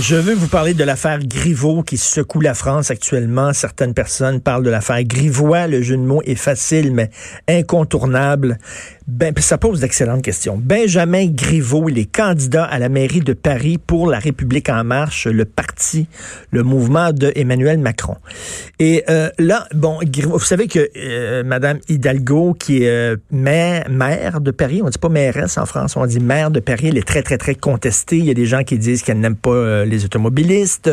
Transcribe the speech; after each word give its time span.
Je 0.00 0.16
veux 0.16 0.32
vous 0.32 0.48
parler 0.48 0.72
de 0.72 0.82
l'affaire 0.82 1.18
Griveaux 1.18 1.82
qui 1.82 1.98
secoue 1.98 2.40
la 2.40 2.54
France 2.54 2.90
actuellement. 2.90 3.52
Certaines 3.52 3.92
personnes 3.92 4.40
parlent 4.40 4.62
de 4.62 4.70
l'affaire 4.70 5.04
Grivois. 5.04 5.66
Le 5.66 5.82
jeu 5.82 5.98
de 5.98 6.02
mots 6.02 6.22
est 6.24 6.36
facile, 6.36 6.94
mais 6.94 7.10
incontournable. 7.46 8.56
Ben, 9.12 9.34
ça 9.38 9.58
pose 9.58 9.80
d'excellentes 9.80 10.22
questions. 10.22 10.56
Benjamin 10.56 11.26
Griveaux, 11.26 11.88
il 11.88 11.98
est 11.98 12.04
candidat 12.04 12.64
à 12.64 12.78
la 12.78 12.88
mairie 12.88 13.22
de 13.22 13.32
Paris 13.32 13.76
pour 13.76 14.06
La 14.06 14.20
République 14.20 14.68
en 14.68 14.84
marche, 14.84 15.26
le 15.26 15.44
parti, 15.44 16.06
le 16.52 16.62
mouvement 16.62 17.12
de 17.12 17.32
Emmanuel 17.34 17.78
Macron. 17.78 18.16
Et 18.78 19.02
euh, 19.10 19.28
là, 19.36 19.66
bon, 19.74 19.98
vous 20.22 20.38
savez 20.38 20.68
que 20.68 20.88
euh, 20.96 21.42
Madame 21.42 21.80
Hidalgo, 21.88 22.54
qui 22.54 22.84
est 22.84 22.88
euh, 22.88 23.16
maire, 23.32 23.90
maire 23.90 24.40
de 24.40 24.52
Paris, 24.52 24.80
on 24.84 24.88
dit 24.88 24.98
pas 24.98 25.08
mairesse 25.08 25.58
en 25.58 25.66
France, 25.66 25.96
on 25.96 26.06
dit 26.06 26.20
maire 26.20 26.52
de 26.52 26.60
Paris, 26.60 26.86
elle 26.88 26.98
est 26.98 27.06
très, 27.06 27.22
très, 27.22 27.36
très 27.36 27.56
contestée. 27.56 28.18
Il 28.18 28.26
y 28.26 28.30
a 28.30 28.34
des 28.34 28.46
gens 28.46 28.62
qui 28.62 28.78
disent 28.78 29.02
qu'elle 29.02 29.18
n'aime 29.18 29.34
pas 29.34 29.84
les 29.84 30.04
automobilistes. 30.04 30.88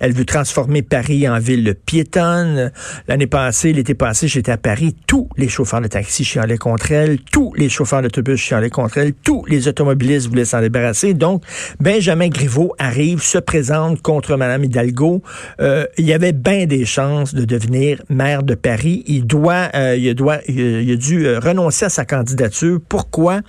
Elle 0.00 0.12
veut 0.12 0.24
transformer 0.24 0.82
Paris 0.82 1.28
en 1.28 1.38
ville 1.38 1.76
piétonne. 1.86 2.72
L'année 3.06 3.28
passée, 3.28 3.72
l'été 3.72 3.94
passé, 3.94 4.26
j'étais 4.26 4.50
à 4.50 4.58
Paris. 4.58 4.96
Tous 5.06 5.28
les 5.36 5.48
chauffeurs 5.48 5.80
de 5.80 5.86
taxi 5.86 6.24
chialaient 6.24 6.58
contre 6.58 6.90
elle. 6.90 7.20
Tous 7.20 7.54
les 7.60 7.68
chauffeurs 7.68 8.02
d'autobus 8.02 8.40
chialaient 8.40 8.70
contre 8.70 8.98
elle, 8.98 9.12
tous 9.12 9.44
les 9.46 9.68
automobilistes 9.68 10.28
voulaient 10.28 10.44
s'en 10.44 10.60
débarrasser. 10.60 11.14
Donc, 11.14 11.44
Benjamin 11.78 12.28
Griveaux 12.28 12.74
arrive, 12.78 13.22
se 13.22 13.38
présente 13.38 14.02
contre 14.02 14.36
Mme 14.36 14.64
Hidalgo. 14.64 15.22
Euh, 15.60 15.86
il 15.98 16.06
y 16.06 16.12
avait 16.12 16.32
bien 16.32 16.66
des 16.66 16.84
chances 16.84 17.34
de 17.34 17.44
devenir 17.44 18.02
maire 18.08 18.42
de 18.42 18.54
Paris. 18.54 19.04
Il 19.06 19.26
doit, 19.26 19.68
euh, 19.74 19.96
il 19.96 20.14
doit, 20.14 20.38
il 20.48 20.90
a 20.90 20.96
dû 20.96 21.26
euh, 21.26 21.38
renoncer 21.38 21.86
à 21.86 21.90
sa 21.90 22.04
candidature. 22.04 22.80
Pourquoi? 22.88 23.40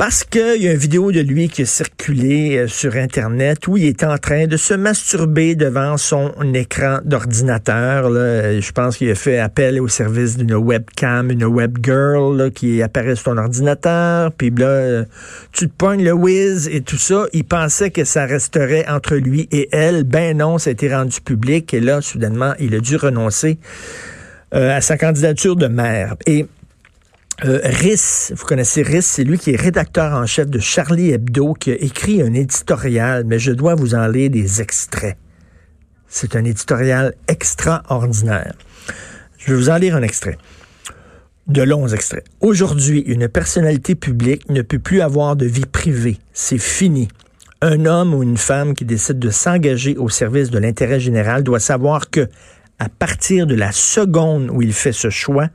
Parce 0.00 0.24
qu'il 0.24 0.62
y 0.62 0.66
a 0.66 0.72
une 0.72 0.78
vidéo 0.78 1.12
de 1.12 1.20
lui 1.20 1.50
qui 1.50 1.60
a 1.60 1.66
circulé 1.66 2.56
euh, 2.56 2.68
sur 2.68 2.96
Internet 2.96 3.68
où 3.68 3.76
il 3.76 3.84
est 3.84 4.02
en 4.02 4.16
train 4.16 4.46
de 4.46 4.56
se 4.56 4.72
masturber 4.72 5.56
devant 5.56 5.98
son 5.98 6.32
écran 6.54 7.00
d'ordinateur. 7.04 8.10
Je 8.10 8.72
pense 8.72 8.96
qu'il 8.96 9.10
a 9.10 9.14
fait 9.14 9.38
appel 9.38 9.78
au 9.78 9.88
service 9.88 10.38
d'une 10.38 10.54
webcam, 10.54 11.30
une 11.30 11.44
webgirl 11.44 12.50
qui 12.50 12.80
apparaît 12.80 13.14
sur 13.14 13.24
ton 13.24 13.36
ordinateur. 13.36 14.32
Puis 14.32 14.48
là, 14.48 14.66
euh, 14.68 15.04
tu 15.52 15.68
te 15.68 15.74
pognes 15.76 16.02
le 16.02 16.14
whiz 16.14 16.66
et 16.72 16.80
tout 16.80 16.96
ça. 16.96 17.26
Il 17.34 17.44
pensait 17.44 17.90
que 17.90 18.04
ça 18.04 18.24
resterait 18.24 18.88
entre 18.88 19.16
lui 19.16 19.48
et 19.52 19.68
elle. 19.70 20.04
Ben 20.04 20.38
non, 20.38 20.56
ça 20.56 20.70
a 20.70 20.72
été 20.72 20.90
rendu 20.90 21.20
public. 21.20 21.74
Et 21.74 21.80
là, 21.80 22.00
soudainement, 22.00 22.54
il 22.58 22.74
a 22.74 22.80
dû 22.80 22.96
renoncer 22.96 23.58
euh, 24.54 24.74
à 24.74 24.80
sa 24.80 24.96
candidature 24.96 25.56
de 25.56 25.66
maire. 25.66 26.16
Et 26.24 26.46
euh, 27.44 27.60
Riss, 27.64 28.32
vous 28.36 28.44
connaissez 28.44 28.82
Riss, 28.82 29.06
c'est 29.06 29.24
lui 29.24 29.38
qui 29.38 29.52
est 29.52 29.60
rédacteur 29.60 30.12
en 30.12 30.26
chef 30.26 30.48
de 30.48 30.58
Charlie 30.58 31.10
Hebdo, 31.10 31.54
qui 31.54 31.70
a 31.70 31.74
écrit 31.74 32.20
un 32.20 32.34
éditorial, 32.34 33.24
mais 33.24 33.38
je 33.38 33.52
dois 33.52 33.74
vous 33.74 33.94
en 33.94 34.06
lire 34.08 34.30
des 34.30 34.60
extraits. 34.60 35.16
C'est 36.06 36.36
un 36.36 36.44
éditorial 36.44 37.14
extraordinaire. 37.28 38.54
Je 39.38 39.52
vais 39.52 39.58
vous 39.58 39.70
en 39.70 39.76
lire 39.76 39.96
un 39.96 40.02
extrait. 40.02 40.36
De 41.46 41.62
longs 41.62 41.88
extraits. 41.88 42.24
Aujourd'hui, 42.40 43.00
une 43.00 43.26
personnalité 43.28 43.94
publique 43.94 44.48
ne 44.50 44.60
peut 44.60 44.78
plus 44.78 45.00
avoir 45.00 45.34
de 45.34 45.46
vie 45.46 45.66
privée. 45.66 46.18
C'est 46.34 46.58
fini. 46.58 47.08
Un 47.62 47.86
homme 47.86 48.12
ou 48.12 48.22
une 48.22 48.36
femme 48.36 48.74
qui 48.74 48.84
décide 48.84 49.18
de 49.18 49.30
s'engager 49.30 49.96
au 49.96 50.08
service 50.08 50.50
de 50.50 50.58
l'intérêt 50.58 51.00
général 51.00 51.42
doit 51.42 51.60
savoir 51.60 52.10
que, 52.10 52.28
à 52.78 52.88
partir 52.88 53.46
de 53.46 53.54
la 53.54 53.72
seconde 53.72 54.50
où 54.50 54.60
il 54.60 54.74
fait 54.74 54.92
ce 54.92 55.08
choix, 55.10 55.48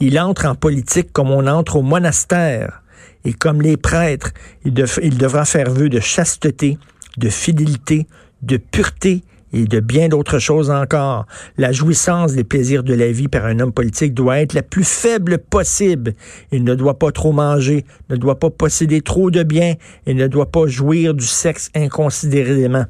il 0.00 0.18
entre 0.18 0.46
en 0.46 0.54
politique 0.54 1.12
comme 1.12 1.30
on 1.30 1.46
entre 1.46 1.76
au 1.76 1.82
monastère. 1.82 2.82
Et 3.24 3.34
comme 3.34 3.60
les 3.60 3.76
prêtres, 3.76 4.30
il, 4.64 4.72
devra 4.72 5.44
faire 5.44 5.70
vœu 5.70 5.90
de 5.90 6.00
chasteté, 6.00 6.78
de 7.18 7.28
fidélité, 7.28 8.06
de 8.40 8.56
pureté 8.56 9.22
et 9.52 9.64
de 9.64 9.80
bien 9.80 10.08
d'autres 10.08 10.38
choses 10.38 10.70
encore. 10.70 11.26
La 11.58 11.70
jouissance 11.72 12.32
des 12.32 12.44
plaisirs 12.44 12.82
de 12.82 12.94
la 12.94 13.12
vie 13.12 13.28
par 13.28 13.44
un 13.44 13.60
homme 13.60 13.72
politique 13.72 14.14
doit 14.14 14.38
être 14.38 14.54
la 14.54 14.62
plus 14.62 14.84
faible 14.84 15.36
possible. 15.38 16.14
Il 16.50 16.64
ne 16.64 16.74
doit 16.74 16.98
pas 16.98 17.12
trop 17.12 17.32
manger, 17.32 17.84
ne 18.08 18.16
doit 18.16 18.38
pas 18.38 18.48
posséder 18.48 19.02
trop 19.02 19.30
de 19.30 19.42
biens 19.42 19.74
et 20.06 20.14
ne 20.14 20.26
doit 20.26 20.50
pas 20.50 20.66
jouir 20.66 21.12
du 21.12 21.26
sexe 21.26 21.70
inconsidérément. 21.74 22.86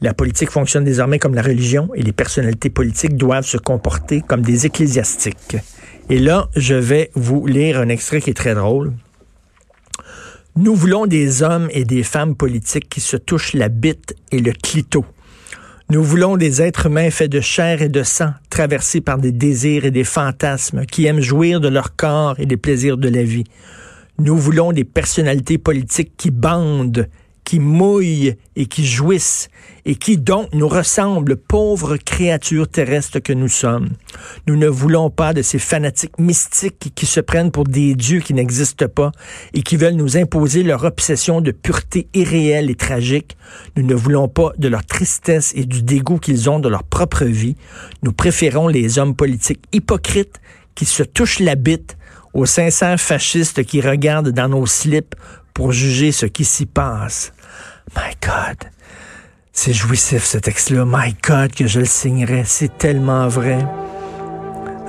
La 0.00 0.14
politique 0.14 0.50
fonctionne 0.50 0.84
désormais 0.84 1.18
comme 1.18 1.34
la 1.34 1.42
religion 1.42 1.88
et 1.94 2.02
les 2.02 2.12
personnalités 2.12 2.70
politiques 2.70 3.16
doivent 3.16 3.46
se 3.46 3.56
comporter 3.58 4.22
comme 4.26 4.42
des 4.42 4.64
ecclésiastiques. 4.66 5.56
Et 6.08 6.20
là, 6.20 6.48
je 6.54 6.74
vais 6.74 7.10
vous 7.14 7.46
lire 7.46 7.80
un 7.80 7.88
extrait 7.88 8.20
qui 8.20 8.30
est 8.30 8.34
très 8.34 8.54
drôle. 8.54 8.92
Nous 10.54 10.74
voulons 10.74 11.06
des 11.06 11.42
hommes 11.42 11.68
et 11.72 11.84
des 11.84 12.04
femmes 12.04 12.36
politiques 12.36 12.88
qui 12.88 13.00
se 13.00 13.16
touchent 13.16 13.54
la 13.54 13.68
bite 13.68 14.14
et 14.30 14.38
le 14.38 14.52
clito. 14.52 15.04
Nous 15.90 16.02
voulons 16.02 16.36
des 16.36 16.62
êtres 16.62 16.86
humains 16.86 17.10
faits 17.10 17.30
de 17.30 17.40
chair 17.40 17.82
et 17.82 17.88
de 17.88 18.04
sang, 18.04 18.30
traversés 18.50 19.00
par 19.00 19.18
des 19.18 19.32
désirs 19.32 19.84
et 19.84 19.90
des 19.90 20.04
fantasmes, 20.04 20.86
qui 20.86 21.06
aiment 21.06 21.20
jouir 21.20 21.60
de 21.60 21.68
leur 21.68 21.96
corps 21.96 22.38
et 22.38 22.46
des 22.46 22.56
plaisirs 22.56 22.98
de 22.98 23.08
la 23.08 23.24
vie. 23.24 23.44
Nous 24.18 24.36
voulons 24.36 24.72
des 24.72 24.84
personnalités 24.84 25.58
politiques 25.58 26.12
qui 26.16 26.30
bandent 26.30 27.06
qui 27.46 27.60
mouillent 27.60 28.34
et 28.56 28.66
qui 28.66 28.84
jouissent 28.84 29.48
et 29.84 29.94
qui 29.94 30.18
donc 30.18 30.48
nous 30.52 30.66
ressemblent, 30.66 31.36
pauvres 31.36 31.96
créatures 31.96 32.66
terrestres 32.66 33.20
que 33.20 33.32
nous 33.32 33.48
sommes. 33.48 33.90
Nous 34.48 34.56
ne 34.56 34.66
voulons 34.66 35.10
pas 35.10 35.32
de 35.32 35.42
ces 35.42 35.60
fanatiques 35.60 36.18
mystiques 36.18 36.92
qui 36.96 37.06
se 37.06 37.20
prennent 37.20 37.52
pour 37.52 37.62
des 37.62 37.94
dieux 37.94 38.18
qui 38.18 38.34
n'existent 38.34 38.88
pas 38.88 39.12
et 39.54 39.62
qui 39.62 39.76
veulent 39.76 39.94
nous 39.94 40.16
imposer 40.16 40.64
leur 40.64 40.82
obsession 40.82 41.40
de 41.40 41.52
pureté 41.52 42.08
irréelle 42.14 42.68
et 42.68 42.74
tragique. 42.74 43.36
Nous 43.76 43.84
ne 43.84 43.94
voulons 43.94 44.26
pas 44.26 44.50
de 44.58 44.66
leur 44.66 44.84
tristesse 44.84 45.52
et 45.54 45.66
du 45.66 45.84
dégoût 45.84 46.18
qu'ils 46.18 46.50
ont 46.50 46.58
de 46.58 46.68
leur 46.68 46.82
propre 46.82 47.24
vie. 47.24 47.54
Nous 48.02 48.12
préférons 48.12 48.66
les 48.66 48.98
hommes 48.98 49.14
politiques 49.14 49.62
hypocrites 49.72 50.40
qui 50.74 50.84
se 50.84 51.04
touchent 51.04 51.38
la 51.38 51.54
bite 51.54 51.96
aux 52.34 52.44
sincères 52.44 53.00
fascistes 53.00 53.62
qui 53.62 53.80
regardent 53.80 54.30
dans 54.30 54.48
nos 54.48 54.66
slips 54.66 55.14
pour 55.54 55.70
juger 55.72 56.12
ce 56.12 56.26
qui 56.26 56.44
s'y 56.44 56.66
passe. 56.66 57.32
My 57.94 58.14
God. 58.20 58.70
C'est 59.52 59.72
jouissif 59.72 60.24
ce 60.24 60.38
texte-là. 60.38 60.84
My 60.86 61.14
God, 61.26 61.52
que 61.54 61.66
je 61.66 61.80
le 61.80 61.86
signerais. 61.86 62.44
C'est 62.44 62.76
tellement 62.78 63.28
vrai. 63.28 63.58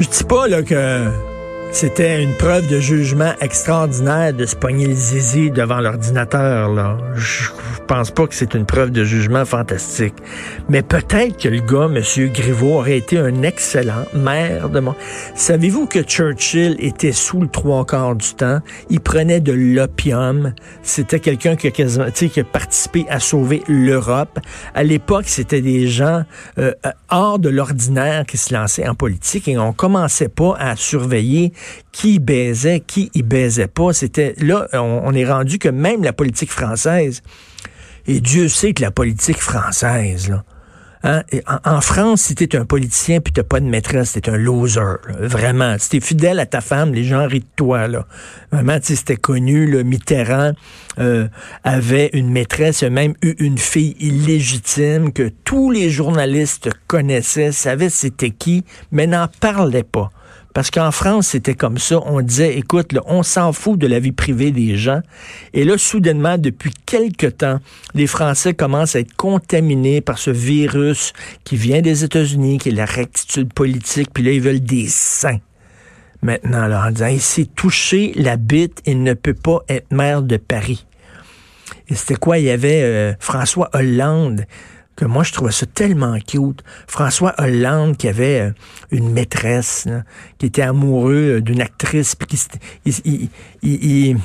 je 0.00 0.08
dis 0.08 0.24
pas 0.24 0.48
là 0.48 0.62
que 0.62 1.29
c'était 1.72 2.22
une 2.22 2.34
preuve 2.34 2.66
de 2.66 2.80
jugement 2.80 3.32
extraordinaire 3.40 4.34
de 4.34 4.44
se 4.44 4.56
pogner 4.56 4.86
le 4.86 4.94
zizi 4.94 5.50
devant 5.50 5.80
l'ordinateur. 5.80 6.68
Là. 6.68 6.98
Je 7.14 7.50
pense 7.86 8.10
pas 8.10 8.26
que 8.26 8.34
c'est 8.34 8.54
une 8.54 8.66
preuve 8.66 8.90
de 8.90 9.04
jugement 9.04 9.44
fantastique. 9.44 10.14
Mais 10.68 10.82
peut-être 10.82 11.36
que 11.36 11.48
le 11.48 11.60
gars, 11.60 11.88
M. 11.92 12.32
Griveaux, 12.32 12.78
aurait 12.78 12.98
été 12.98 13.18
un 13.18 13.42
excellent 13.42 14.04
maire 14.14 14.68
de 14.68 14.80
mon... 14.80 14.94
Savez-vous 15.34 15.86
que 15.86 16.02
Churchill 16.02 16.76
était 16.78 17.12
sous 17.12 17.40
le 17.40 17.48
trois 17.48 17.84
quarts 17.84 18.16
du 18.16 18.34
temps? 18.34 18.60
Il 18.90 19.00
prenait 19.00 19.40
de 19.40 19.52
l'opium. 19.52 20.54
C'était 20.82 21.20
quelqu'un 21.20 21.56
qui, 21.56 21.70
qui 21.70 22.40
a 22.40 22.44
participé 22.44 23.06
à 23.08 23.20
sauver 23.20 23.62
l'Europe. 23.68 24.38
À 24.74 24.82
l'époque, 24.82 25.26
c'était 25.26 25.62
des 25.62 25.88
gens 25.88 26.24
euh, 26.58 26.72
hors 27.10 27.38
de 27.38 27.48
l'ordinaire 27.48 28.26
qui 28.26 28.36
se 28.36 28.52
lançaient 28.54 28.88
en 28.88 28.94
politique 28.94 29.48
et 29.48 29.58
on 29.58 29.72
commençait 29.72 30.28
pas 30.28 30.54
à 30.58 30.76
surveiller 30.76 31.52
qui 31.92 32.18
baisait, 32.18 32.80
qui 32.80 33.10
y 33.14 33.22
baisait 33.22 33.68
pas. 33.68 33.92
C'était 33.92 34.34
là, 34.38 34.68
on, 34.72 35.12
est 35.14 35.26
rendu 35.26 35.58
que 35.58 35.68
même 35.68 36.02
la 36.02 36.12
politique 36.12 36.50
française, 36.50 37.22
et 38.06 38.20
Dieu 38.20 38.48
sait 38.48 38.72
que 38.72 38.82
la 38.82 38.90
politique 38.90 39.38
française, 39.38 40.28
là, 40.28 40.44
Hein? 41.02 41.22
en, 41.64 41.80
France, 41.80 42.20
si 42.22 42.34
t'es 42.34 42.56
un 42.56 42.66
politicien 42.66 43.20
puis 43.20 43.32
t'as 43.32 43.42
pas 43.42 43.60
de 43.60 43.64
maîtresse, 43.64 44.12
t'es 44.12 44.28
un 44.28 44.36
loser. 44.36 44.96
Vraiment. 45.18 45.76
Si 45.78 45.88
t'es 45.88 46.00
fidèle 46.00 46.38
à 46.38 46.46
ta 46.46 46.60
femme, 46.60 46.92
les 46.92 47.04
gens 47.04 47.26
rient 47.26 47.40
de 47.40 47.46
toi. 47.56 47.88
Là. 47.88 48.06
Vraiment, 48.52 48.78
c'était 48.82 49.16
connu. 49.16 49.66
le 49.66 49.82
Mitterrand 49.82 50.52
euh, 50.98 51.28
avait 51.64 52.10
une 52.12 52.30
maîtresse, 52.30 52.82
même 52.82 53.14
eu 53.22 53.34
une 53.38 53.56
fille 53.56 53.96
illégitime 53.98 55.12
que 55.12 55.30
tous 55.44 55.70
les 55.70 55.88
journalistes 55.88 56.68
connaissaient, 56.86 57.52
savaient 57.52 57.88
c'était 57.88 58.30
qui, 58.30 58.64
mais 58.92 59.06
n'en 59.06 59.28
parlaient 59.40 59.82
pas 59.82 60.10
Parce 60.60 60.70
qu'en 60.70 60.90
France, 60.90 61.28
c'était 61.28 61.54
comme 61.54 61.78
ça. 61.78 62.02
On 62.04 62.20
disait, 62.20 62.58
écoute, 62.58 62.94
on 63.06 63.22
s'en 63.22 63.54
fout 63.54 63.78
de 63.78 63.86
la 63.86 63.98
vie 63.98 64.12
privée 64.12 64.50
des 64.50 64.76
gens. 64.76 65.00
Et 65.54 65.64
là, 65.64 65.78
soudainement, 65.78 66.36
depuis 66.36 66.70
quelque 66.84 67.28
temps, 67.28 67.60
les 67.94 68.06
Français 68.06 68.52
commencent 68.52 68.94
à 68.94 69.00
être 69.00 69.16
contaminés 69.16 70.02
par 70.02 70.18
ce 70.18 70.30
virus 70.30 71.14
qui 71.44 71.56
vient 71.56 71.80
des 71.80 72.04
États-Unis, 72.04 72.58
qui 72.58 72.68
est 72.68 72.72
la 72.72 72.84
rectitude 72.84 73.54
politique. 73.54 74.10
Puis 74.12 74.22
là, 74.22 74.32
ils 74.32 74.42
veulent 74.42 74.60
des 74.60 74.86
saints 74.86 75.40
maintenant, 76.20 76.66
là, 76.66 76.84
en 76.86 76.90
disant, 76.90 77.06
il 77.06 77.22
s'est 77.22 77.46
touché 77.46 78.12
la 78.16 78.36
bite, 78.36 78.82
il 78.84 79.02
ne 79.02 79.14
peut 79.14 79.32
pas 79.32 79.60
être 79.66 79.90
maire 79.90 80.20
de 80.20 80.36
Paris. 80.36 80.84
Et 81.88 81.94
c'était 81.94 82.16
quoi? 82.16 82.36
Il 82.36 82.44
y 82.44 82.50
avait 82.50 82.82
euh, 82.82 83.14
François 83.18 83.70
Hollande, 83.72 84.44
que 85.00 85.06
moi, 85.06 85.22
je 85.22 85.32
trouvais 85.32 85.52
ça 85.52 85.64
tellement 85.64 86.18
cute. 86.18 86.62
François 86.86 87.34
Hollande, 87.38 87.96
qui 87.96 88.06
avait 88.06 88.40
euh, 88.40 88.52
une 88.90 89.10
maîtresse, 89.10 89.88
qui 90.36 90.44
était 90.44 90.60
amoureux 90.60 91.38
euh, 91.38 91.40
d'une 91.40 91.62
actrice, 91.62 92.14
puis 92.14 92.28
qui, 92.28 92.38
il, 92.84 93.30
il 93.62 94.18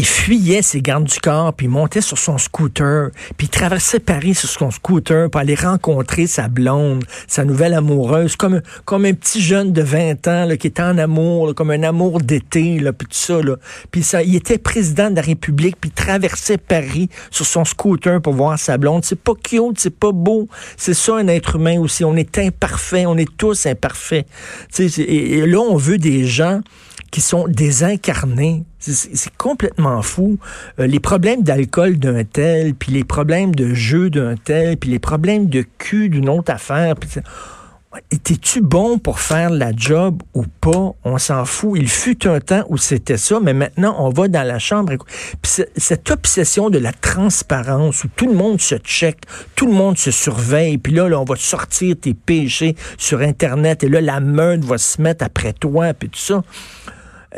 fuyait 0.00 0.62
ses 0.62 0.80
gardes 0.80 1.04
du 1.04 1.18
corps, 1.20 1.52
puis 1.52 1.66
il 1.66 1.70
montait 1.70 2.00
sur 2.00 2.18
son 2.18 2.38
scooter, 2.38 3.10
puis 3.36 3.46
il 3.46 3.50
traversait 3.50 4.00
Paris 4.00 4.34
sur 4.34 4.48
son 4.48 4.70
scooter 4.70 5.28
pour 5.30 5.40
aller 5.40 5.54
rencontrer 5.54 6.26
sa 6.26 6.48
blonde, 6.48 7.04
sa 7.26 7.44
nouvelle 7.44 7.74
amoureuse, 7.74 8.36
comme, 8.36 8.62
comme 8.84 9.04
un 9.04 9.12
petit 9.12 9.42
jeune 9.42 9.72
de 9.72 9.82
20 9.82 10.26
ans 10.28 10.44
là, 10.46 10.56
qui 10.56 10.68
était 10.68 10.82
en 10.82 10.96
amour, 10.96 11.54
comme 11.54 11.70
un 11.70 11.82
amour 11.82 12.20
d'été, 12.20 12.78
là, 12.78 12.92
puis 12.92 13.06
tout 13.06 13.14
ça. 13.14 13.42
Là. 13.42 13.56
Puis 13.90 14.02
ça, 14.02 14.22
il 14.22 14.34
était 14.34 14.58
président 14.58 15.10
de 15.10 15.16
la 15.16 15.22
République, 15.22 15.76
puis 15.80 15.90
il 15.90 15.94
traversait 15.94 16.58
Paris 16.58 17.08
sur 17.30 17.44
son 17.44 17.64
scooter 17.64 18.20
pour 18.20 18.32
voir 18.32 18.58
sa 18.58 18.78
blonde. 18.78 19.04
C'est 19.04 19.20
pas 19.20 19.34
cute, 19.34 19.78
c'est 19.78 19.96
pas 19.96 20.12
beau. 20.12 20.48
C'est 20.76 20.94
ça 20.94 21.16
un 21.16 21.28
être 21.28 21.56
humain 21.56 21.78
aussi. 21.78 22.04
On 22.04 22.16
est 22.16 22.38
imparfait, 22.38 23.04
on 23.06 23.16
est 23.16 23.36
tous 23.36 23.66
imparfaits. 23.66 24.26
Et, 24.78 25.38
et 25.38 25.46
là, 25.46 25.58
on 25.58 25.76
veut 25.76 25.98
des 25.98 26.26
gens 26.26 26.60
qui 27.10 27.20
sont 27.20 27.46
désincarnés. 27.46 28.64
C'est 28.82 29.36
complètement 29.36 30.02
fou. 30.02 30.38
Euh, 30.80 30.88
les 30.88 30.98
problèmes 30.98 31.42
d'alcool 31.42 31.98
d'un 31.98 32.24
tel, 32.24 32.74
puis 32.74 32.90
les 32.90 33.04
problèmes 33.04 33.54
de 33.54 33.74
jeu 33.74 34.10
d'un 34.10 34.34
tel, 34.34 34.76
puis 34.76 34.90
les 34.90 34.98
problèmes 34.98 35.46
de 35.46 35.64
cul 35.78 36.08
d'une 36.08 36.28
autre 36.28 36.52
affaire. 36.52 36.94
Étais-tu 38.10 38.60
bon 38.60 38.98
pour 38.98 39.20
faire 39.20 39.50
la 39.50 39.70
job 39.76 40.22
ou 40.34 40.44
pas? 40.60 40.92
On 41.04 41.18
s'en 41.18 41.44
fout. 41.44 41.78
Il 41.78 41.88
fut 41.88 42.26
un 42.26 42.40
temps 42.40 42.64
où 42.70 42.76
c'était 42.76 43.18
ça, 43.18 43.38
mais 43.40 43.52
maintenant, 43.52 43.94
on 43.98 44.08
va 44.08 44.26
dans 44.28 44.42
la 44.42 44.58
chambre. 44.58 44.94
Puis 45.42 45.64
cette 45.76 46.10
obsession 46.10 46.68
de 46.68 46.78
la 46.78 46.92
transparence 46.92 48.02
où 48.02 48.08
tout 48.16 48.26
le 48.26 48.34
monde 48.34 48.60
se 48.60 48.76
check, 48.76 49.18
tout 49.54 49.66
le 49.66 49.74
monde 49.74 49.96
se 49.96 50.10
surveille, 50.10 50.78
puis 50.78 50.94
là, 50.94 51.08
là, 51.08 51.20
on 51.20 51.24
va 51.24 51.36
sortir 51.36 51.94
tes 52.00 52.14
péchés 52.14 52.74
sur 52.98 53.20
Internet, 53.20 53.84
et 53.84 53.88
là, 53.88 54.00
la 54.00 54.20
meute 54.20 54.64
va 54.64 54.78
se 54.78 55.00
mettre 55.00 55.24
après 55.24 55.52
toi, 55.52 55.92
puis 55.94 56.08
tout 56.08 56.18
ça. 56.18 56.42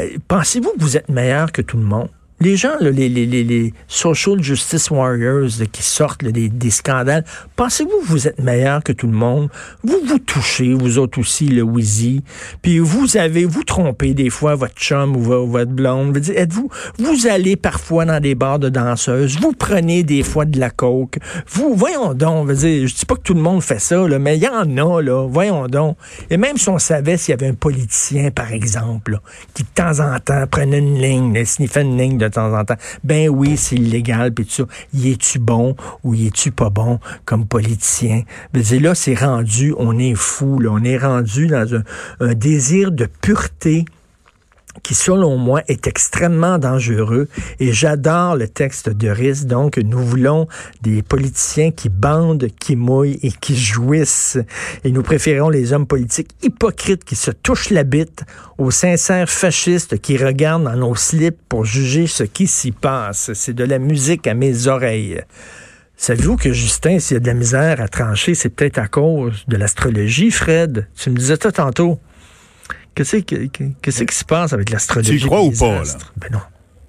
Euh, 0.01 0.19
pensez-vous 0.29 0.73
que 0.73 0.81
vous 0.81 0.97
êtes 0.97 1.09
meilleur 1.09 1.53
que 1.53 1.63
tout 1.63 1.77
le 1.77 1.85
monde? 1.85 2.09
Les 2.41 2.57
gens, 2.57 2.75
les, 2.81 3.09
les, 3.09 3.27
les, 3.27 3.75
social 3.87 4.43
justice 4.43 4.91
warriors 4.91 5.49
qui 5.71 5.83
sortent 5.83 6.25
des, 6.25 6.71
scandales, 6.71 7.25
pensez-vous 7.57 8.01
que 8.01 8.07
vous 8.07 8.27
êtes 8.27 8.41
meilleur 8.41 8.83
que 8.83 8.93
tout 8.93 9.07
le 9.07 9.13
monde? 9.13 9.49
Vous 9.85 10.01
vous 10.05 10.19
touchez, 10.19 10.75
vous 10.75 10.99
autres 10.99 11.21
aussi, 11.21 11.47
le 11.47 11.63
Wheezy. 11.63 12.23
Puis 12.61 12.81
vous 12.81 13.17
avez, 13.17 13.45
vous 13.45 13.63
trompez 13.63 14.15
des 14.15 14.31
fois 14.31 14.57
votre 14.57 14.75
chum 14.75 15.17
ou 15.17 15.21
votre 15.21 15.71
blonde. 15.71 16.17
Êtes-vous, 16.17 16.69
vous 16.99 17.27
allez 17.27 17.57
parfois 17.57 18.05
dans 18.05 18.21
des 18.21 18.35
bars 18.35 18.59
de 18.59 18.69
danseuses, 18.69 19.39
vous 19.41 19.53
prenez 19.53 20.03
des 20.03 20.23
fois 20.23 20.45
de 20.45 20.59
la 20.59 20.71
coke. 20.71 21.19
Vous, 21.49 21.75
voyons 21.75 22.15
donc, 22.15 22.49
je 22.51 22.55
dire, 22.55 22.89
je 22.89 22.95
dis 22.95 23.07
pas 23.07 23.15
que 23.15 23.23
tout 23.23 23.35
le 23.35 23.41
monde 23.41 23.63
fait 23.63 23.81
ça, 23.81 24.09
là, 24.09 24.19
mais 24.19 24.37
il 24.37 24.43
y 24.43 24.49
en 24.49 24.77
a, 24.77 25.03
là, 25.03 25.27
voyons 25.29 25.69
donc. 25.69 25.97
Et 26.31 26.37
même 26.37 26.57
si 26.57 26.69
on 26.69 26.79
savait 26.79 27.17
s'il 27.17 27.33
y 27.33 27.35
avait 27.35 27.49
un 27.49 27.55
politicien, 27.55 28.31
par 28.31 28.53
exemple, 28.53 29.21
qui 29.55 29.63
de 29.63 29.69
temps 29.75 30.01
en 30.01 30.19
temps 30.19 30.47
prenait 30.51 30.79
une 30.79 31.01
ligne, 31.01 31.45
sniffait 31.45 31.83
une 31.83 31.97
ligne 31.97 32.19
de 32.19 32.29
temps 32.35 32.57
en 32.57 32.65
temps. 32.65 32.77
Ben 33.03 33.29
oui, 33.29 33.57
c'est 33.57 33.77
illégal, 33.77 34.33
puis 34.33 34.45
tout 34.45 34.53
ça. 34.53 34.65
Y 34.93 35.13
es-tu 35.13 35.39
bon 35.39 35.77
ou 36.03 36.15
y 36.15 36.27
es-tu 36.27 36.51
pas 36.51 36.71
bon 36.71 36.99
comme 37.25 37.47
politicien? 37.47 38.23
Ben, 38.53 38.63
là, 38.81 38.95
c'est 38.95 39.15
rendu, 39.15 39.75
on 39.79 39.99
est 39.99 40.15
fou, 40.15 40.59
là. 40.59 40.71
On 40.73 40.85
est 40.85 40.99
rendu 40.99 41.47
dans 41.47 41.83
un 42.21 42.35
désir 42.35 42.93
de 42.93 43.07
pureté 43.07 43.85
qui, 44.83 44.95
selon 44.95 45.37
moi, 45.37 45.63
est 45.69 45.87
extrêmement 45.87 46.59
dangereux. 46.59 47.29
Et 47.61 47.73
j'adore 47.73 48.37
le 48.37 48.49
texte 48.49 48.89
de 48.89 49.09
Riz. 49.09 49.47
Donc, 49.47 49.79
nous 49.79 49.99
voulons 49.99 50.49
des 50.83 51.03
politiciens 51.03 51.71
qui 51.71 51.89
bandent, 51.89 52.49
qui 52.61 52.77
mouillent 52.77 53.19
et 53.23 53.31
qui 53.31 53.57
jouissent. 53.57 54.39
Et 54.85 54.91
nous 54.91 55.03
préférons 55.03 55.49
les 55.49 55.73
hommes 55.73 55.87
politiques 55.87 56.31
hypocrites 56.43 57.05
qui 57.05 57.17
se 57.17 57.31
touchent 57.31 57.71
la 57.71 57.85
bite 57.85 58.25
aux 58.59 58.71
sincères 58.71 59.29
fascistes 59.29 59.99
qui 60.01 60.17
regardent 60.17 60.65
dans 60.65 60.77
nos 60.77 60.95
slips 60.95 61.39
pour 61.49 61.65
juger 61.65 62.07
ce 62.07 62.25
qui 62.25 62.47
s'y 62.47 62.73
passe. 62.73 63.33
C'est 63.35 63.55
de 63.55 63.65
la 63.65 63.79
musique 63.79 64.27
à 64.27 64.35
mes 64.35 64.67
oreilles. 64.67 65.23
Savez-vous 65.97 66.37
que 66.37 66.53
Justin, 66.53 66.99
s'il 66.99 67.15
y 67.15 67.17
a 67.19 67.21
de 67.21 67.27
la 67.27 67.35
misère 67.35 67.81
à 67.81 67.89
trancher, 67.89 68.35
c'est 68.35 68.49
peut-être 68.49 68.79
à 68.79 68.89
cause 68.89 69.45
de 69.47 69.57
l'astrologie, 69.57 70.31
Fred? 70.31 70.89
Tu 70.97 71.11
me 71.11 71.17
disais 71.17 71.37
ça 71.41 71.53
tantôt. 71.53 72.01
Qu'est-ce 72.95 74.05
qui 74.05 74.15
se 74.17 74.25
passe 74.25 74.53
avec 74.53 74.71
l'astrologie? 74.71 75.19
Tu 75.19 75.27
crois 75.27 75.43
ou 75.43 75.51
pas? 75.51 75.83
Là? 75.83 75.99
Ben 76.17 76.29
non. 76.33 76.41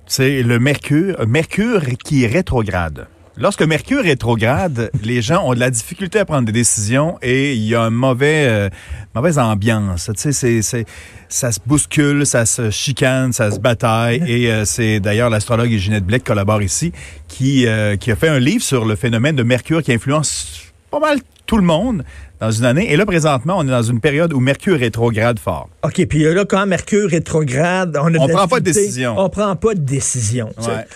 C'est 0.07 0.43
le 0.43 0.59
Mercure, 0.59 1.25
Mercure 1.27 1.81
qui 2.03 2.23
est 2.23 2.27
rétrograde. 2.27 3.07
Lorsque 3.37 3.63
Mercure 3.63 4.05
est 4.05 4.09
rétrograde, 4.09 4.91
les 5.03 5.21
gens 5.21 5.43
ont 5.45 5.53
de 5.53 5.59
la 5.59 5.69
difficulté 5.69 6.19
à 6.19 6.25
prendre 6.25 6.45
des 6.45 6.53
décisions 6.53 7.17
et 7.21 7.53
il 7.53 7.63
y 7.63 7.75
a 7.75 7.81
une 7.81 7.93
mauvais, 7.93 8.45
euh, 8.47 8.69
mauvaise 9.13 9.39
ambiance. 9.39 10.09
Tu 10.15 10.31
sais, 10.31 10.61
c'est, 10.61 10.85
ça 11.27 11.51
se 11.51 11.59
bouscule, 11.65 12.25
ça 12.25 12.45
se 12.45 12.69
chicane, 12.69 13.33
ça 13.33 13.51
se 13.51 13.59
bataille. 13.59 14.23
Et 14.25 14.49
euh, 14.51 14.63
c'est 14.63 15.01
d'ailleurs 15.01 15.29
l'astrologue 15.29 15.69
Ginette 15.71 16.05
Blake 16.05 16.23
collabore 16.23 16.61
ici 16.61 16.93
qui, 17.27 17.67
euh, 17.67 17.97
qui 17.97 18.11
a 18.11 18.15
fait 18.15 18.29
un 18.29 18.39
livre 18.39 18.63
sur 18.63 18.85
le 18.85 18.95
phénomène 18.95 19.35
de 19.35 19.43
Mercure 19.43 19.83
qui 19.83 19.91
influence 19.91 20.71
pas 20.89 20.99
mal 20.99 21.19
tout 21.45 21.57
le 21.57 21.63
monde 21.63 22.05
dans 22.39 22.51
une 22.51 22.65
année. 22.65 22.91
Et 22.91 22.97
là, 22.97 23.05
présentement, 23.05 23.55
on 23.57 23.63
est 23.63 23.71
dans 23.71 23.83
une 23.83 23.99
période 23.99 24.33
où 24.33 24.39
Mercure 24.39 24.79
rétrograde 24.79 25.39
fort. 25.39 25.69
OK, 25.83 26.05
puis 26.07 26.23
là, 26.23 26.45
quand 26.45 26.65
Mercure 26.65 27.09
rétrograde, 27.09 27.97
on 28.01 28.09
ne 28.09 28.17
prend 28.33 28.47
pas 28.47 28.59
de 28.59 28.65
décision. 28.65 29.15
On 29.17 29.29
prend 29.29 29.55
pas 29.55 29.73
de 29.73 29.79
décision. 29.79 30.49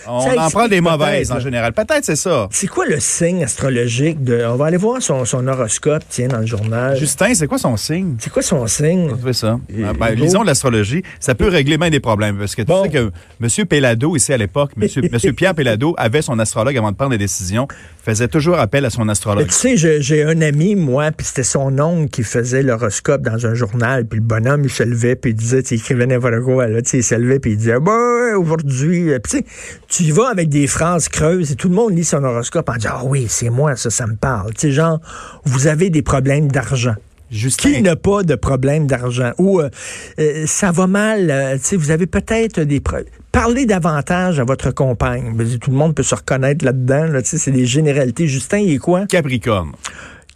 On 0.06 0.38
en 0.38 0.50
prend 0.50 0.68
des 0.68 0.80
mauvaises 0.80 1.32
en 1.32 1.40
général. 1.40 1.72
Peut-être 1.72 2.04
c'est 2.04 2.16
ça. 2.16 2.48
C'est 2.50 2.66
quoi 2.66 2.86
le 2.86 3.00
signe 3.00 3.44
astrologique 3.44 4.22
de... 4.22 4.44
On 4.44 4.56
va 4.56 4.66
aller 4.66 4.76
voir 4.76 5.00
son, 5.02 5.24
horoscope, 5.48 6.02
tiens, 6.08 6.28
dans 6.28 6.38
le 6.38 6.46
journal. 6.46 6.96
Justin, 6.96 7.34
c'est 7.34 7.46
quoi 7.46 7.58
son 7.58 7.76
signe? 7.76 8.16
C'est 8.18 8.30
quoi 8.30 8.42
son 8.42 8.66
signe? 8.66 9.10
On 9.10 9.32
ça. 9.32 9.58
Ah, 9.84 9.92
ben, 9.92 10.14
lisons 10.14 10.42
l'astrologie. 10.42 11.02
Ça 11.20 11.34
peut 11.34 11.48
régler 11.48 11.78
bien 11.78 11.90
des 11.90 12.00
problèmes. 12.00 12.38
Parce 12.38 12.54
que 12.54 12.62
tu 12.62 12.72
sais 12.72 12.88
que 12.88 13.10
M. 13.40 13.66
Pellado, 13.66 14.16
ici 14.16 14.32
à 14.32 14.36
l'époque, 14.36 14.72
M. 14.80 14.88
Monsieur, 15.12 15.32
Pierre 15.32 15.54
Pellado 15.54 15.94
avait 15.96 16.22
son 16.22 16.38
astrologue 16.38 16.76
avant 16.76 16.90
de 16.90 16.96
prendre 16.96 17.12
des 17.12 17.18
décisions, 17.18 17.68
faisait 18.04 18.28
toujours 18.28 18.58
appel 18.58 18.84
à 18.84 18.90
son 18.90 19.08
astrologue. 19.08 19.46
tu 19.46 19.76
sais, 19.76 20.00
j'ai 20.00 20.24
un 20.24 20.40
ami, 20.42 20.74
moi, 20.74 21.10
puis 21.10 21.26
c'était 21.30 21.44
son 21.44 21.78
oncle 21.78 22.10
qui 22.10 22.24
faisait 22.24 22.64
l'horoscope 22.64 23.22
dans 23.22 23.46
un 23.46 23.54
journal, 23.54 24.04
puis 24.04 24.18
le 24.18 24.24
bonhomme, 24.24 24.64
il 24.64 24.70
se 24.70 24.82
levait, 24.82 25.14
puis 25.14 25.30
il 25.30 25.34
disait, 25.34 25.60
il 25.60 25.74
écrivait 25.74 26.06
n'importe 26.06 26.40
quoi, 26.42 26.66
là, 26.66 26.80
il 26.92 27.04
se 27.04 27.14
levait, 27.14 27.38
puis 27.38 27.52
il 27.52 27.56
disait, 27.56 27.78
bah, 27.78 28.36
aujourd'hui, 28.36 29.12
puis 29.22 29.44
tu 29.88 30.02
y 30.02 30.10
vas 30.10 30.28
avec 30.28 30.48
des 30.48 30.66
phrases 30.66 31.08
creuses, 31.08 31.52
et 31.52 31.54
tout 31.54 31.68
le 31.68 31.76
monde 31.76 31.96
lit 31.96 32.02
son 32.02 32.24
horoscope 32.24 32.68
en 32.68 32.74
disant, 32.74 32.90
ah 32.94 33.04
oui, 33.04 33.26
c'est 33.28 33.48
moi, 33.48 33.76
ça, 33.76 33.90
ça 33.90 34.08
me 34.08 34.16
parle. 34.16 34.52
Tu 34.54 34.60
sais, 34.60 34.70
genre, 34.72 35.00
vous 35.44 35.68
avez 35.68 35.88
des 35.88 36.02
problèmes 36.02 36.48
d'argent. 36.48 36.96
Qui 37.30 37.80
n'a 37.80 37.94
pas 37.94 38.24
de 38.24 38.34
problème 38.34 38.88
d'argent? 38.88 39.30
Ou 39.38 39.60
euh, 39.60 39.70
euh, 40.18 40.44
ça 40.46 40.72
va 40.72 40.88
mal, 40.88 41.30
euh, 41.30 41.56
sais, 41.60 41.76
vous 41.76 41.92
avez 41.92 42.06
peut-être 42.06 42.58
des 42.58 42.80
problèmes. 42.80 43.06
Parlez 43.30 43.66
davantage 43.66 44.40
à 44.40 44.44
votre 44.44 44.72
compagne. 44.72 45.36
Tout 45.60 45.70
le 45.70 45.76
monde 45.76 45.94
peut 45.94 46.02
se 46.02 46.16
reconnaître 46.16 46.64
là-dedans. 46.64 47.04
Là, 47.04 47.20
c'est 47.22 47.52
des 47.52 47.66
généralités. 47.66 48.26
Justin, 48.26 48.58
il 48.58 48.74
est 48.74 48.78
quoi? 48.78 49.06
Capricorne. 49.06 49.70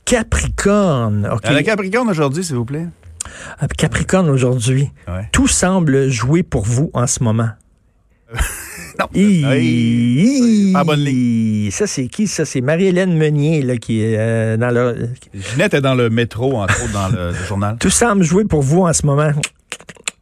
Capricorne. 0.05 1.29
OK. 1.33 1.45
la 1.45 1.63
Capricorne 1.63 2.11
aujourd'hui, 2.11 2.45
s'il 2.45 2.57
vous 2.57 2.65
plaît. 2.65 2.87
Ah, 3.59 3.67
Capricorne 3.69 4.29
aujourd'hui. 4.29 4.91
Tout 5.33 5.49
semble 5.49 6.09
jouer 6.09 6.43
pour 6.43 6.65
vous 6.65 6.91
en 6.93 7.07
ce 7.07 7.23
moment. 7.23 7.51
non. 8.99 10.73
pas 10.73 10.85
bonne 10.85 11.05
ligne. 11.05 11.71
Ça, 11.71 11.87
c'est 11.87 12.07
qui? 12.09 12.27
Ça, 12.27 12.45
c'est 12.45 12.61
Marie-Hélène 12.61 13.17
Meunier 13.17 13.63
là, 13.63 13.77
qui 13.77 14.03
est 14.03 14.17
euh, 14.19 14.57
dans 14.57 14.71
le. 14.71 15.11
Ginette 15.33 15.75
est 15.75 15.81
dans 15.81 15.95
le 15.95 16.11
métro, 16.11 16.57
entre 16.59 16.83
autres, 16.83 16.93
dans 16.93 17.09
le, 17.09 17.33
journal. 17.49 17.77
Tout 17.79 17.91
semble 17.91 18.23
jouer 18.23 18.45
pour 18.45 18.63
vous 18.63 18.83
en 18.83 18.93
ce 18.93 19.07
moment. 19.07 19.31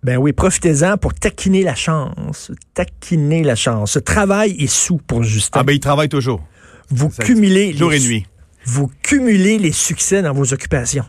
Ben 0.03 0.17
oui, 0.17 0.33
profitez-en 0.33 0.97
pour 0.97 1.15
taquiner 1.15 1.63
la 1.63 1.75
chance. 1.75 2.51
Taquiner 2.75 3.45
la 3.45 3.55
chance. 3.55 3.93
Ce 3.93 3.99
travail 3.99 4.57
est 4.59 4.67
sous 4.67 4.99
pour 4.99 5.23
Justin. 5.23 5.61
Ah 5.61 5.65
ben 5.65 5.73
il 5.73 5.81
travaille 5.81 6.09
toujours. 6.09 6.43
Vous 6.91 7.09
cumulez 7.09 7.73
jour 7.75 7.93
et 7.93 8.01
nuit 8.01 8.27
vous 8.65 8.91
cumulez 9.03 9.59
les 9.59 9.73
succès 9.73 10.23
dans 10.23 10.33
vos 10.33 10.53
occupations. 10.53 11.05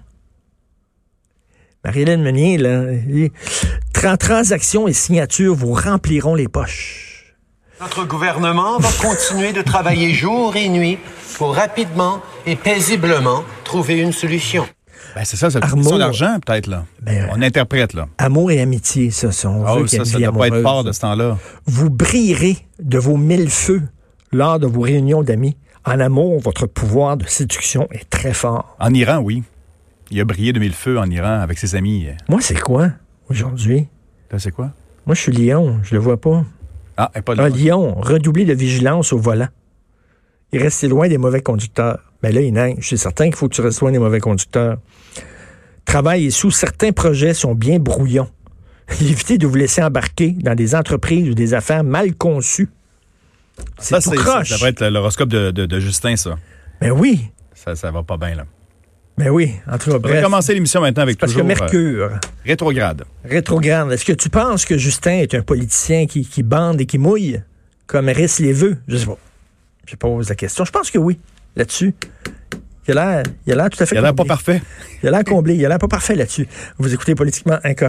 Marie-Hélène 1.83 2.21
Meunier, 2.23 2.57
là, 2.57 2.85
transactions 4.17 4.87
et 4.87 4.93
signatures 4.93 5.55
vous 5.55 5.73
rempliront 5.73 6.35
les 6.35 6.47
poches. 6.47 7.35
Notre 7.79 8.05
gouvernement 8.05 8.77
va 8.79 8.89
continuer 9.01 9.53
de 9.53 9.61
travailler 9.61 10.13
jour 10.13 10.55
et 10.55 10.69
nuit 10.69 10.97
pour 11.37 11.55
rapidement 11.55 12.21
et 12.45 12.55
paisiblement 12.55 13.43
trouver 13.63 13.99
une 13.99 14.11
solution. 14.11 14.65
Ben, 15.15 15.23
c'est 15.25 15.37
ça, 15.37 15.49
c'est 15.49 15.59
question 15.59 15.97
d'argent, 15.97 16.37
peut-être, 16.45 16.67
là. 16.67 16.85
Ben, 17.01 17.29
On 17.33 17.41
interprète, 17.41 17.93
là. 17.93 18.07
Amour 18.17 18.51
et 18.51 18.61
amitié, 18.61 19.11
ça, 19.11 19.31
ça, 19.31 19.49
on 19.49 19.65
Ah 19.65 19.75
veut 19.75 19.87
ça, 19.87 20.05
ça 20.05 20.17
doit 20.17 20.31
pas 20.31 20.47
être 20.47 20.53
amoureuse. 20.53 20.63
fort 20.63 20.83
de 20.83 20.91
ce 20.91 20.99
temps-là. 21.01 21.37
Vous 21.65 21.89
brillerez 21.89 22.57
de 22.79 22.97
vos 22.97 23.17
mille 23.17 23.49
feux 23.49 23.81
lors 24.31 24.59
de 24.59 24.67
vos 24.67 24.81
réunions 24.81 25.23
d'amis. 25.23 25.55
En 25.85 25.99
amour, 25.99 26.39
votre 26.39 26.65
pouvoir 26.65 27.17
de 27.17 27.25
séduction 27.25 27.87
est 27.91 28.09
très 28.09 28.33
fort. 28.33 28.75
En 28.79 28.93
Iran, 28.93 29.19
oui. 29.19 29.43
Il 30.11 30.19
a 30.21 30.25
brillé 30.25 30.53
de 30.53 30.59
mille 30.59 30.73
feux 30.73 30.97
en 30.97 31.09
Iran 31.09 31.39
avec 31.41 31.57
ses 31.57 31.75
amis. 31.75 32.07
Moi, 32.29 32.39
c'est 32.41 32.59
quoi 32.59 32.91
aujourd'hui? 33.29 33.87
Là, 34.31 34.39
c'est 34.39 34.51
quoi? 34.51 34.71
Moi, 35.05 35.15
je 35.15 35.21
suis 35.21 35.31
Lyon, 35.31 35.79
je 35.83 35.95
le 35.95 35.99
vois 35.99 36.19
pas. 36.19 36.45
Ah, 36.95 37.11
est 37.15 37.21
pas 37.21 37.35
là. 37.35 37.43
Ah, 37.45 37.49
Lyon, 37.49 37.95
redoubler 37.99 38.45
de 38.45 38.53
vigilance 38.53 39.11
au 39.11 39.17
volant. 39.17 39.49
Et 40.53 40.57
rester 40.57 40.87
loin 40.87 41.07
des 41.07 41.17
mauvais 41.17 41.41
conducteurs. 41.41 41.99
Mais 42.21 42.31
là, 42.31 42.41
il 42.41 42.53
neige. 42.53 42.87
C'est 42.87 42.97
certain 42.97 43.25
qu'il 43.25 43.35
faut 43.35 43.49
que 43.49 43.55
tu 43.55 43.61
restes 43.61 43.81
loin 43.81 43.91
des 43.91 43.99
mauvais 43.99 44.19
conducteurs. 44.19 44.77
Travail 45.83 46.25
et 46.25 46.31
sous 46.31 46.51
certains 46.51 46.91
projets 46.91 47.33
sont 47.33 47.55
bien 47.55 47.79
brouillons. 47.79 48.29
Évitez 49.01 49.37
de 49.37 49.47
vous 49.47 49.55
laisser 49.55 49.83
embarquer 49.83 50.31
dans 50.31 50.55
des 50.55 50.75
entreprises 50.75 51.29
ou 51.29 51.33
des 51.33 51.53
affaires 51.53 51.83
mal 51.83 52.15
conçues. 52.15 52.69
C'est 53.77 54.01
ça, 54.01 54.11
tout 54.11 54.17
croche. 54.17 54.49
ça 54.49 54.57
va 54.57 54.69
être 54.69 54.83
l'horoscope 54.85 55.29
de, 55.29 55.51
de- 55.51 55.65
de 55.65 55.79
Justin, 55.79 56.15
ça. 56.15 56.37
Mais 56.81 56.91
oui, 56.91 57.29
ça. 57.53 57.75
Ça 57.75 57.91
va 57.91 58.03
pas 58.03 58.17
bien, 58.17 58.35
là. 58.35 58.45
mais 59.17 59.29
oui. 59.29 59.53
En 59.71 59.77
tout 59.77 59.91
cas, 59.91 59.97
On 60.03 60.07
va 60.07 60.21
commencer 60.21 60.53
l'émission 60.53 60.81
maintenant 60.81 61.03
avec 61.03 61.17
Parce 61.19 61.33
que 61.33 61.39
toujours 61.39 61.51
euh, 61.51 61.59
Mercure, 61.59 62.19
rétrograde. 62.45 63.03
rétrograde, 63.23 63.91
est-ce 63.91 64.05
que 64.05 64.13
tu 64.13 64.29
penses 64.29 64.65
que 64.65 64.77
Justin 64.77 65.17
est 65.17 65.33
un 65.35 65.41
politicien 65.41 66.05
qui, 66.07 66.25
qui 66.25 66.43
bande 66.43 66.81
et 66.81 66.85
qui 66.85 66.97
mouille, 66.97 67.41
comme 67.87 68.09
Risse 68.09 68.39
les 68.39 68.53
veut? 68.53 68.77
Je 68.87 68.97
sais 68.97 69.05
pas. 69.05 69.17
Je 69.85 69.95
pose 69.95 70.29
la 70.29 70.35
question. 70.35 70.65
Je 70.65 70.71
pense 70.71 70.89
que 70.89 70.97
oui, 70.97 71.19
là-dessus. 71.55 71.93
Il 72.85 72.97
a 72.97 73.23
l'air, 73.45 73.69
tout 73.69 73.81
à 73.81 73.85
fait 73.85 73.95
Il 73.95 73.99
a 73.99 74.01
l'air 74.01 74.13
pas 74.15 74.25
parfait. 74.25 74.61
Il 75.01 75.07
a 75.07 75.11
l'air 75.11 75.23
comblé. 75.23 75.55
Il 75.55 75.65
a 75.65 75.69
l'air 75.69 75.77
pas 75.77 75.87
parfait 75.87 76.15
là-dessus. 76.15 76.47
Vous 76.77 76.93
écoutez 76.93 77.15
politiquement 77.15 77.57
incorrect. 77.63 77.81